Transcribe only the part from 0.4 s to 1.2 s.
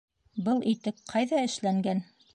Был итек